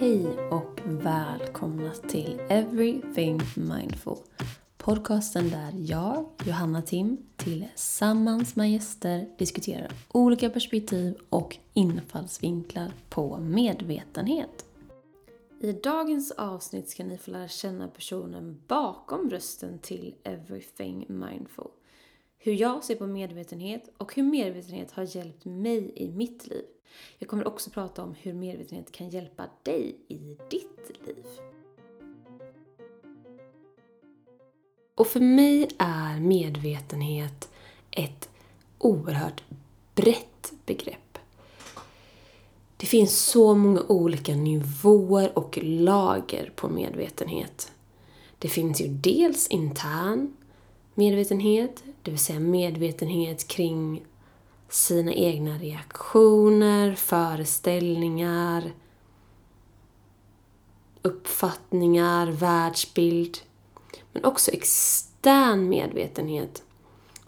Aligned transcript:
Hej 0.00 0.26
och 0.50 0.80
välkomna 0.84 1.92
till 1.92 2.40
Everything 2.48 3.40
Mindful. 3.56 4.16
Podcasten 4.76 5.50
där 5.50 5.72
jag, 5.76 6.26
Johanna 6.44 6.82
Tim, 6.82 7.18
tillsammans 7.36 8.56
med 8.56 8.72
gäster 8.72 9.28
diskuterar 9.38 9.92
olika 10.08 10.50
perspektiv 10.50 11.14
och 11.28 11.56
infallsvinklar 11.74 12.92
på 13.08 13.36
medvetenhet. 13.36 14.66
I 15.60 15.72
dagens 15.72 16.30
avsnitt 16.30 16.88
ska 16.88 17.04
ni 17.04 17.18
få 17.18 17.30
lära 17.30 17.48
känna 17.48 17.88
personen 17.88 18.62
bakom 18.66 19.30
rösten 19.30 19.78
till 19.78 20.14
Everything 20.24 21.06
Mindful. 21.08 21.70
Hur 22.40 22.52
jag 22.52 22.84
ser 22.84 22.94
på 22.94 23.06
medvetenhet 23.06 23.90
och 23.96 24.14
hur 24.14 24.22
medvetenhet 24.22 24.92
har 24.92 25.16
hjälpt 25.16 25.44
mig 25.44 25.92
i 25.94 26.08
mitt 26.08 26.46
liv. 26.46 26.64
Jag 27.18 27.28
kommer 27.28 27.48
också 27.48 27.70
prata 27.70 28.02
om 28.02 28.14
hur 28.14 28.32
medvetenhet 28.32 28.92
kan 28.92 29.10
hjälpa 29.10 29.46
dig 29.62 29.96
i 30.08 30.36
ditt 30.50 31.06
liv. 31.06 31.26
Och 34.94 35.06
för 35.06 35.20
mig 35.20 35.68
är 35.78 36.20
medvetenhet 36.20 37.50
ett 37.90 38.28
oerhört 38.78 39.42
brett 39.94 40.52
begrepp. 40.66 41.18
Det 42.76 42.86
finns 42.86 43.18
så 43.18 43.54
många 43.54 43.82
olika 43.88 44.34
nivåer 44.34 45.38
och 45.38 45.58
lager 45.62 46.52
på 46.56 46.68
medvetenhet. 46.68 47.72
Det 48.38 48.48
finns 48.48 48.80
ju 48.80 48.88
dels 48.88 49.48
intern 49.48 50.36
medvetenhet, 50.98 51.84
det 52.02 52.10
vill 52.10 52.20
säga 52.20 52.40
medvetenhet 52.40 53.48
kring 53.48 54.06
sina 54.68 55.12
egna 55.12 55.58
reaktioner, 55.58 56.94
föreställningar, 56.94 58.72
uppfattningar, 61.02 62.26
världsbild. 62.26 63.38
Men 64.12 64.24
också 64.24 64.50
extern 64.50 65.68
medvetenhet. 65.68 66.62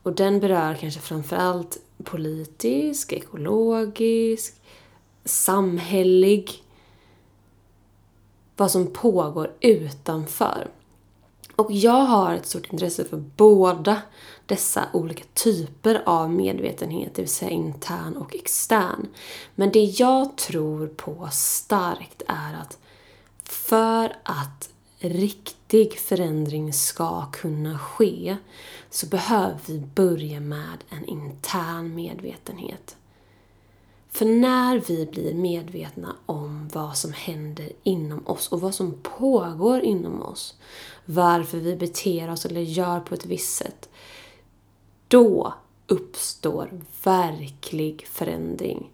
Och 0.02 0.12
den 0.12 0.40
berör 0.40 0.74
kanske 0.74 1.00
framförallt 1.00 1.78
politisk, 2.04 3.12
ekologisk, 3.12 4.54
samhällig. 5.24 6.64
Vad 8.56 8.70
som 8.70 8.86
pågår 8.92 9.56
utanför. 9.60 10.70
Och 11.60 11.72
jag 11.72 12.04
har 12.04 12.34
ett 12.34 12.46
stort 12.46 12.72
intresse 12.72 13.04
för 13.04 13.16
båda 13.16 14.02
dessa 14.46 14.88
olika 14.92 15.24
typer 15.34 16.02
av 16.06 16.30
medvetenhet, 16.30 17.14
det 17.14 17.22
vill 17.22 17.30
säga 17.30 17.50
intern 17.50 18.16
och 18.16 18.34
extern. 18.34 19.08
Men 19.54 19.72
det 19.72 19.84
jag 19.84 20.36
tror 20.36 20.86
på 20.86 21.28
starkt 21.32 22.22
är 22.28 22.54
att 22.60 22.78
för 23.44 24.16
att 24.22 24.70
riktig 24.98 25.98
förändring 25.98 26.72
ska 26.72 27.30
kunna 27.32 27.78
ske 27.78 28.36
så 28.90 29.06
behöver 29.06 29.58
vi 29.66 29.78
börja 29.78 30.40
med 30.40 30.84
en 30.88 31.04
intern 31.04 31.94
medvetenhet. 31.94 32.96
För 34.10 34.24
när 34.24 34.78
vi 34.78 35.06
blir 35.06 35.34
medvetna 35.34 36.16
om 36.26 36.68
vad 36.72 36.96
som 36.96 37.12
händer 37.12 37.72
inom 37.82 38.26
oss 38.26 38.48
och 38.48 38.60
vad 38.60 38.74
som 38.74 38.98
pågår 39.02 39.80
inom 39.80 40.22
oss, 40.22 40.54
varför 41.04 41.58
vi 41.58 41.76
beter 41.76 42.30
oss 42.30 42.46
eller 42.46 42.60
gör 42.60 43.00
på 43.00 43.14
ett 43.14 43.26
visst 43.26 43.56
sätt, 43.56 43.88
då 45.08 45.54
uppstår 45.86 46.80
verklig 47.04 48.06
förändring. 48.06 48.90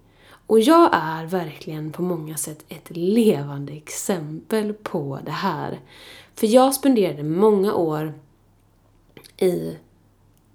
Och 0.47 0.61
jag 0.61 0.91
är 0.93 1.27
verkligen 1.27 1.93
på 1.93 2.03
många 2.03 2.37
sätt 2.37 2.65
ett 2.69 2.97
levande 2.97 3.73
exempel 3.73 4.73
på 4.73 5.19
det 5.25 5.31
här. 5.31 5.81
För 6.35 6.47
jag 6.47 6.75
spenderade 6.75 7.23
många 7.23 7.75
år 7.75 8.15
i 9.37 9.77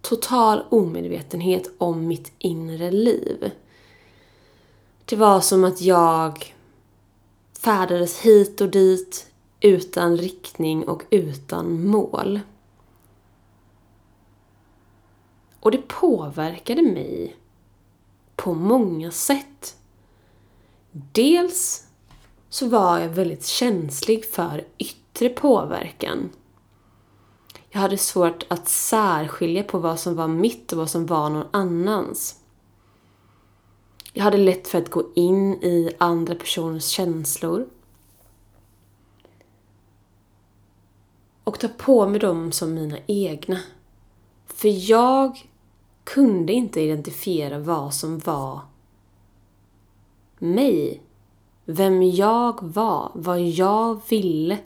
total 0.01 0.63
omedvetenhet 0.69 1.71
om 1.77 2.07
mitt 2.07 2.31
inre 2.37 2.91
liv. 2.91 3.51
Det 5.11 5.17
var 5.17 5.41
som 5.41 5.63
att 5.63 5.81
jag 5.81 6.55
färdades 7.59 8.19
hit 8.19 8.61
och 8.61 8.69
dit 8.69 9.27
utan 9.59 10.17
riktning 10.17 10.87
och 10.87 11.03
utan 11.09 11.87
mål. 11.87 12.39
Och 15.59 15.71
det 15.71 15.87
påverkade 15.87 16.81
mig 16.81 17.35
på 18.35 18.53
många 18.53 19.11
sätt. 19.11 19.77
Dels 20.91 21.87
så 22.49 22.69
var 22.69 22.99
jag 22.99 23.09
väldigt 23.09 23.45
känslig 23.45 24.25
för 24.25 24.67
yttre 24.77 25.29
påverkan. 25.29 26.29
Jag 27.69 27.79
hade 27.79 27.97
svårt 27.97 28.45
att 28.47 28.69
särskilja 28.69 29.63
på 29.63 29.79
vad 29.79 29.99
som 29.99 30.15
var 30.15 30.27
mitt 30.27 30.71
och 30.71 30.77
vad 30.77 30.89
som 30.89 31.05
var 31.05 31.29
någon 31.29 31.47
annans. 31.51 32.40
Jag 34.13 34.23
hade 34.23 34.37
lätt 34.37 34.67
för 34.67 34.77
att 34.77 34.89
gå 34.89 35.03
in 35.15 35.53
i 35.53 35.91
andra 35.97 36.35
personers 36.35 36.85
känslor. 36.85 37.67
Och 41.43 41.59
ta 41.59 41.67
på 41.67 42.07
mig 42.07 42.19
dem 42.19 42.51
som 42.51 42.73
mina 42.73 42.97
egna. 43.07 43.59
För 44.47 44.91
jag 44.91 45.49
kunde 46.03 46.53
inte 46.53 46.81
identifiera 46.81 47.59
vad 47.59 47.93
som 47.93 48.19
var 48.19 48.59
mig. 50.39 51.01
Vem 51.65 52.03
jag 52.03 52.63
var, 52.63 53.11
vad 53.13 53.41
jag 53.41 54.01
ville. 54.09 54.57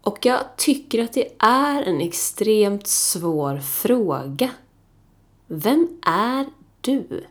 Och 0.00 0.26
jag 0.26 0.56
tycker 0.56 1.04
att 1.04 1.12
det 1.12 1.32
är 1.38 1.82
en 1.82 2.00
extremt 2.00 2.86
svår 2.86 3.58
fråga. 3.58 4.50
Vem 5.46 5.98
är 6.02 6.46
du? 6.80 7.24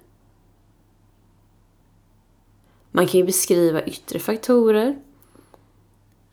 Man 2.98 3.08
kan 3.08 3.20
ju 3.20 3.26
beskriva 3.26 3.84
yttre 3.84 4.20
faktorer. 4.20 4.98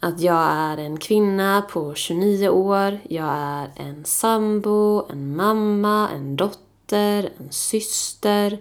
Att 0.00 0.20
jag 0.20 0.42
är 0.44 0.78
en 0.78 0.96
kvinna 0.96 1.62
på 1.70 1.94
29 1.94 2.48
år, 2.48 3.00
jag 3.08 3.28
är 3.28 3.72
en 3.76 4.04
sambo, 4.04 5.06
en 5.10 5.36
mamma, 5.36 6.10
en 6.10 6.36
dotter, 6.36 7.32
en 7.38 7.52
syster 7.52 8.58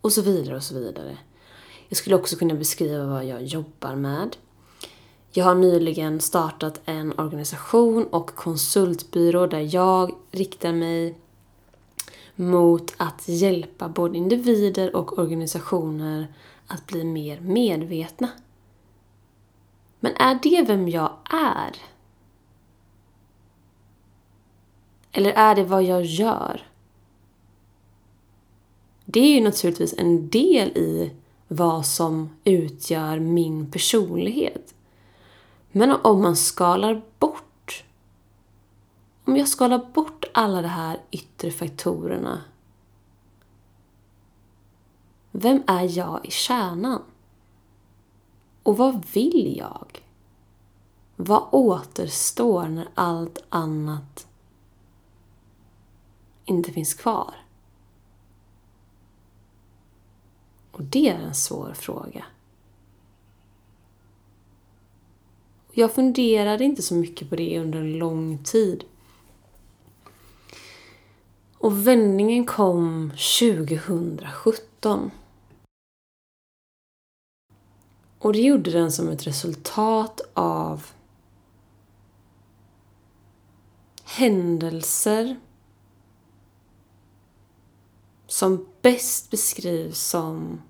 och 0.00 0.12
så 0.12 0.22
vidare 0.22 0.56
och 0.56 0.62
så 0.62 0.74
vidare. 0.74 1.18
Jag 1.88 1.96
skulle 1.96 2.16
också 2.16 2.36
kunna 2.36 2.54
beskriva 2.54 3.06
vad 3.06 3.24
jag 3.24 3.42
jobbar 3.42 3.94
med. 3.94 4.36
Jag 5.30 5.44
har 5.44 5.54
nyligen 5.54 6.20
startat 6.20 6.80
en 6.84 7.18
organisation 7.18 8.06
och 8.06 8.34
konsultbyrå 8.34 9.46
där 9.46 9.74
jag 9.74 10.14
riktar 10.30 10.72
mig 10.72 11.18
mot 12.36 12.94
att 12.96 13.28
hjälpa 13.28 13.88
både 13.88 14.18
individer 14.18 14.96
och 14.96 15.18
organisationer 15.18 16.26
att 16.66 16.86
bli 16.86 17.04
mer 17.04 17.40
medvetna. 17.40 18.28
Men 20.00 20.12
är 20.16 20.38
det 20.42 20.64
vem 20.66 20.88
jag 20.88 21.12
är? 21.30 21.76
Eller 25.12 25.30
är 25.30 25.54
det 25.54 25.64
vad 25.64 25.82
jag 25.82 26.04
gör? 26.04 26.62
Det 29.04 29.20
är 29.20 29.34
ju 29.34 29.44
naturligtvis 29.44 29.94
en 29.98 30.28
del 30.28 30.68
i 30.68 31.10
vad 31.48 31.86
som 31.86 32.30
utgör 32.44 33.18
min 33.18 33.70
personlighet. 33.70 34.74
Men 35.72 35.90
om 35.90 36.22
man 36.22 36.36
skalar 36.36 37.02
bort, 37.18 37.84
om 39.24 39.36
jag 39.36 39.48
skalar 39.48 39.78
bort 39.94 40.23
alla 40.34 40.62
de 40.62 40.68
här 40.68 41.00
yttre 41.10 41.50
faktorerna 41.50 42.42
vem 45.36 45.62
är 45.66 45.98
jag 45.98 46.26
i 46.26 46.30
kärnan? 46.30 47.02
Och 48.62 48.76
vad 48.76 49.04
vill 49.04 49.56
jag? 49.56 50.02
Vad 51.16 51.48
återstår 51.50 52.68
när 52.68 52.88
allt 52.94 53.44
annat 53.48 54.26
inte 56.44 56.72
finns 56.72 56.94
kvar? 56.94 57.34
Och 60.70 60.82
det 60.82 61.08
är 61.08 61.18
en 61.18 61.34
svår 61.34 61.72
fråga. 61.74 62.24
Jag 65.72 65.94
funderade 65.94 66.64
inte 66.64 66.82
så 66.82 66.94
mycket 66.94 67.30
på 67.30 67.36
det 67.36 67.60
under 67.60 67.78
en 67.78 67.98
lång 67.98 68.44
tid. 68.44 68.84
Och 71.64 71.86
vändningen 71.86 72.46
kom 72.46 73.10
2017. 73.10 75.10
Och 78.18 78.32
det 78.32 78.40
gjorde 78.40 78.70
den 78.70 78.92
som 78.92 79.08
ett 79.08 79.26
resultat 79.26 80.20
av 80.34 80.86
händelser 84.04 85.40
som 88.26 88.66
bäst 88.82 89.30
beskrivs 89.30 90.00
som 90.00 90.62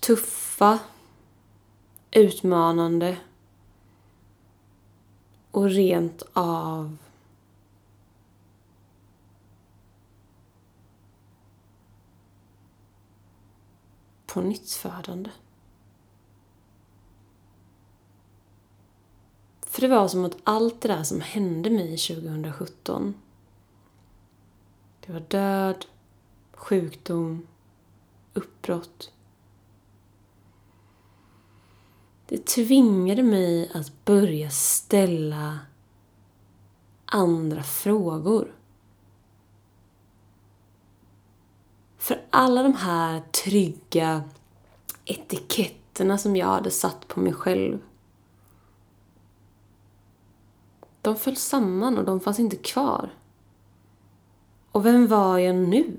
tuffa, 0.00 0.78
utmanande 2.10 3.18
och 5.50 5.70
rent 5.70 6.22
av 6.32 6.96
på 14.38 14.44
nyttfödande. 14.44 15.30
För 19.62 19.80
det 19.80 19.88
var 19.88 20.08
som 20.08 20.24
att 20.24 20.36
allt 20.44 20.80
det 20.80 20.88
där 20.88 21.02
som 21.02 21.20
hände 21.20 21.70
mig 21.70 21.96
2017 21.96 23.14
det 25.06 25.12
var 25.12 25.20
död, 25.20 25.86
sjukdom, 26.52 27.46
uppbrott. 28.34 29.12
Det 32.26 32.46
tvingade 32.46 33.22
mig 33.22 33.70
att 33.74 34.04
börja 34.04 34.50
ställa 34.50 35.58
andra 37.04 37.62
frågor. 37.62 38.57
För 42.08 42.20
alla 42.30 42.62
de 42.62 42.74
här 42.74 43.20
trygga 43.20 44.22
etiketterna 45.04 46.18
som 46.18 46.36
jag 46.36 46.46
hade 46.46 46.70
satt 46.70 47.08
på 47.08 47.20
mig 47.20 47.32
själv. 47.32 47.78
De 51.02 51.16
föll 51.16 51.36
samman 51.36 51.98
och 51.98 52.04
de 52.04 52.20
fanns 52.20 52.38
inte 52.38 52.56
kvar. 52.56 53.14
Och 54.72 54.86
vem 54.86 55.06
var 55.06 55.38
jag 55.38 55.56
nu? 55.56 55.96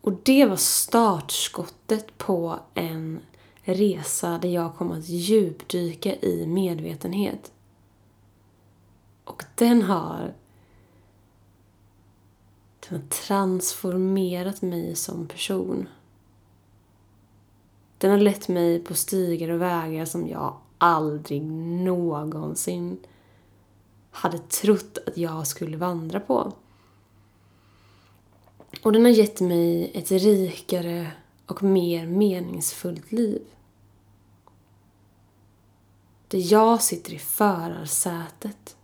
Och 0.00 0.12
det 0.22 0.46
var 0.46 0.56
startskottet 0.56 2.18
på 2.18 2.58
en 2.74 3.20
resa 3.62 4.38
där 4.38 4.48
jag 4.48 4.76
kom 4.76 4.92
att 4.92 5.08
djupdyka 5.08 6.16
i 6.16 6.46
medvetenhet. 6.46 7.52
Och 9.30 9.44
den 9.54 9.82
har, 9.82 10.34
den 12.88 13.00
har 13.00 13.08
transformerat 13.08 14.62
mig 14.62 14.96
som 14.96 15.28
person. 15.28 15.88
Den 17.98 18.10
har 18.10 18.18
lett 18.18 18.48
mig 18.48 18.84
på 18.84 18.94
stigar 18.94 19.48
och 19.48 19.60
vägar 19.60 20.04
som 20.04 20.28
jag 20.28 20.56
aldrig 20.78 21.42
någonsin 21.42 22.98
hade 24.10 24.38
trott 24.38 24.98
att 25.06 25.16
jag 25.16 25.46
skulle 25.46 25.76
vandra 25.76 26.20
på. 26.20 26.52
Och 28.82 28.92
den 28.92 29.04
har 29.04 29.12
gett 29.12 29.40
mig 29.40 29.90
ett 29.94 30.10
rikare 30.10 31.12
och 31.46 31.62
mer 31.62 32.06
meningsfullt 32.06 33.12
liv. 33.12 33.42
Där 36.28 36.52
jag 36.52 36.82
sitter 36.82 37.14
i 37.14 37.18
förarsätet. 37.18 38.76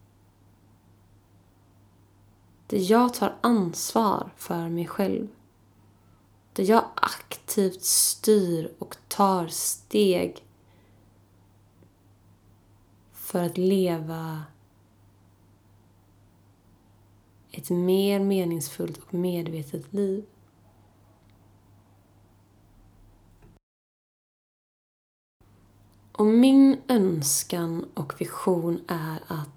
Där 2.67 2.91
jag 2.91 3.15
tar 3.15 3.37
ansvar 3.41 4.31
för 4.37 4.69
mig 4.69 4.87
själv. 4.87 5.29
Där 6.53 6.65
jag 6.65 6.85
aktivt 6.95 7.83
styr 7.83 8.73
och 8.79 8.97
tar 9.09 9.47
steg 9.49 10.45
för 13.13 13.43
att 13.43 13.59
leva 13.59 14.45
ett 17.51 17.71
mer 17.71 18.21
meningsfullt 18.21 18.99
och 18.99 19.15
medvetet 19.15 19.93
liv. 19.93 20.25
Och 26.13 26.27
min 26.27 26.81
önskan 26.89 27.89
och 27.95 28.21
vision 28.21 28.81
är 28.89 29.19
att 29.27 29.56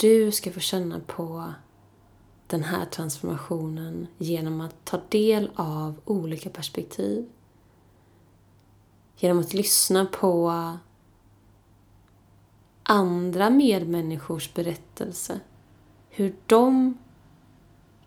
du 0.00 0.32
ska 0.32 0.52
få 0.52 0.60
känna 0.60 1.00
på 1.00 1.52
den 2.46 2.62
här 2.62 2.84
transformationen 2.84 4.06
genom 4.18 4.60
att 4.60 4.84
ta 4.84 5.00
del 5.08 5.50
av 5.54 6.00
olika 6.04 6.50
perspektiv. 6.50 7.28
Genom 9.16 9.38
att 9.38 9.54
lyssna 9.54 10.06
på 10.06 10.52
andra 12.82 13.50
medmänniskors 13.50 14.54
berättelse. 14.54 15.40
Hur 16.08 16.34
de 16.46 16.98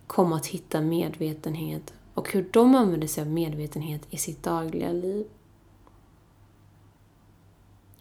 kom 0.07 0.33
att 0.33 0.45
hitta 0.45 0.81
medvetenhet 0.81 1.93
och 2.13 2.31
hur 2.31 2.49
de 2.51 2.75
använder 2.75 3.07
sig 3.07 3.21
av 3.21 3.27
medvetenhet 3.27 4.01
i 4.09 4.17
sitt 4.17 4.43
dagliga 4.43 4.91
liv. 4.91 5.27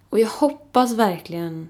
Och 0.09 0.19
jag 0.19 0.29
hoppas 0.29 0.93
verkligen 0.93 1.69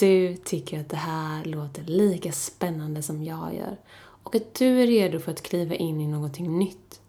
du 0.00 0.36
tycker 0.36 0.80
att 0.80 0.88
det 0.88 0.96
här 0.96 1.44
låter 1.44 1.82
lika 1.82 2.32
spännande 2.32 3.02
som 3.02 3.24
jag 3.24 3.54
gör. 3.54 3.76
Och 4.22 4.34
att 4.34 4.54
du 4.54 4.82
är 4.82 4.86
redo 4.86 5.18
för 5.18 5.32
att 5.32 5.42
kliva 5.42 5.74
in 5.74 6.00
i 6.00 6.06
någonting 6.06 6.58
nytt. 6.58 7.00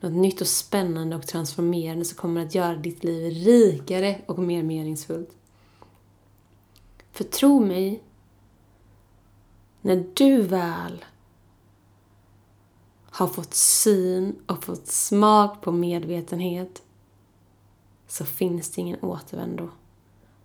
Något 0.00 0.12
nytt 0.12 0.40
och 0.40 0.46
spännande 0.46 1.16
och 1.16 1.26
transformerande 1.26 2.04
som 2.04 2.16
kommer 2.16 2.46
att 2.46 2.54
göra 2.54 2.76
ditt 2.76 3.04
liv 3.04 3.32
rikare 3.44 4.20
och 4.26 4.38
mer 4.38 4.62
meningsfullt. 4.62 5.30
För 7.12 7.24
tro 7.24 7.60
mig, 7.60 8.02
när 9.80 10.06
du 10.14 10.42
väl 10.42 11.04
har 13.10 13.28
fått 13.28 13.54
syn 13.54 14.36
och 14.46 14.64
fått 14.64 14.86
smak 14.86 15.60
på 15.62 15.72
medvetenhet 15.72 16.82
så 18.06 18.24
finns 18.24 18.70
det 18.70 18.80
ingen 18.80 19.00
återvändo. 19.00 19.68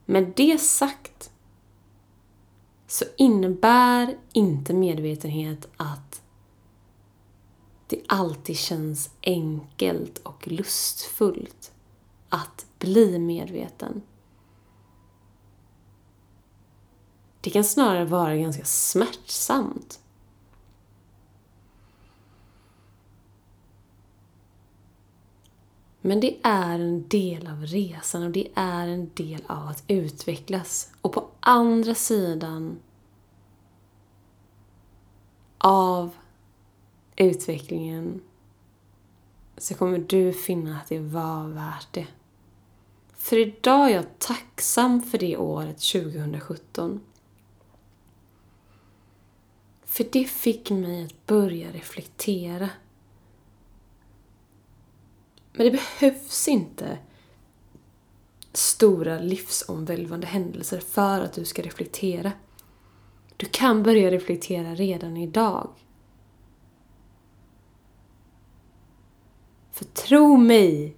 Med 0.06 0.34
det 0.36 0.62
sagt 0.62 1.32
så 2.94 3.06
innebär 3.18 4.18
inte 4.34 4.74
medvetenhet 4.74 5.68
att 5.78 6.22
det 7.88 8.02
alltid 8.08 8.58
känns 8.58 9.10
enkelt 9.22 10.18
och 10.18 10.48
lustfullt 10.48 11.72
att 12.30 12.66
bli 12.80 13.20
medveten. 13.20 14.02
Det 17.42 17.50
kan 17.50 17.64
snarare 17.64 18.06
vara 18.06 18.36
ganska 18.36 18.66
smärtsamt. 18.66 20.00
Men 26.02 26.20
det 26.20 26.38
är 26.44 26.80
en 26.80 27.08
del 27.08 27.48
av 27.48 27.66
resan 27.66 28.24
och 28.24 28.32
det 28.32 28.48
är 28.56 28.88
en 28.88 29.12
del 29.14 29.44
av 29.48 29.68
att 29.68 29.84
utvecklas. 29.88 30.92
Och 31.02 31.14
på 31.14 31.30
andra 31.40 31.96
sidan 31.96 32.80
av 35.64 36.10
utvecklingen 37.16 38.22
så 39.58 39.76
kommer 39.76 39.98
du 39.98 40.34
finna 40.34 40.78
att 40.78 40.88
det 40.88 41.00
var 41.00 41.48
värt 41.48 41.88
det. 41.92 42.08
För 43.14 43.38
idag 43.38 43.90
är 43.90 43.96
jag 43.96 44.20
tacksam 44.20 45.02
för 45.02 45.18
det 45.18 45.38
året 45.38 45.78
2017. 45.78 47.02
För 49.86 50.06
det 50.12 50.26
fick 50.26 50.70
mig 50.70 51.06
att 51.06 51.26
börja 51.26 51.72
reflektera. 51.72 52.70
Men 55.54 55.66
det 55.66 55.72
behövs 55.72 56.48
inte 56.48 56.98
stora 58.54 59.20
livsomvälvande 59.20 60.28
händelser 60.28 60.80
för 60.80 61.22
att 61.22 61.34
du 61.34 61.46
ska 61.46 61.62
reflektera. 61.62 62.32
Du 63.38 63.46
kan 63.46 63.84
börja 63.84 64.12
reflektera 64.12 64.76
redan 64.76 65.18
idag. 65.18 65.70
För 69.72 69.86
tro 69.86 70.38
mig, 70.38 70.98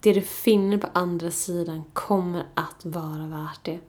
det 0.00 0.12
du 0.12 0.20
finner 0.20 0.78
på 0.78 0.88
andra 0.92 1.30
sidan 1.30 1.84
kommer 1.92 2.46
att 2.54 2.84
vara 2.84 3.26
värt 3.26 3.64
det. 3.64 3.80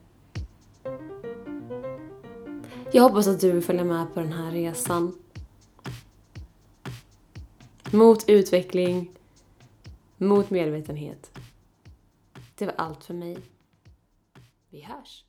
Jag 2.92 3.02
hoppas 3.02 3.26
att 3.26 3.40
du 3.40 3.52
vill 3.52 3.62
följa 3.62 3.84
med 3.84 4.14
på 4.14 4.20
den 4.20 4.32
här 4.32 4.50
resan. 4.50 5.18
Mot 7.92 8.28
utveckling, 8.28 9.10
mot 10.16 10.50
medvetenhet. 10.50 11.38
Det 12.54 12.66
var 12.66 12.74
allt 12.78 13.04
för 13.04 13.14
mig. 13.14 13.53
Vi 14.74 14.80
hörs! 14.80 15.24